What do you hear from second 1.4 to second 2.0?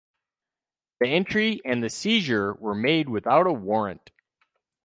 and the